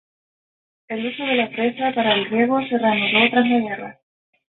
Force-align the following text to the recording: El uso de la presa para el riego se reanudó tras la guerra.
El 0.87 1.05
uso 1.05 1.21
de 1.23 1.35
la 1.35 1.51
presa 1.51 1.93
para 1.93 2.15
el 2.15 2.25
riego 2.25 2.59
se 2.67 2.75
reanudó 2.75 3.29
tras 3.29 3.47
la 3.47 3.59
guerra. 3.59 3.99